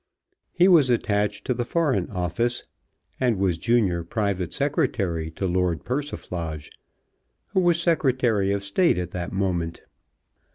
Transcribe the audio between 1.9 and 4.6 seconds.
Office, and was Junior Private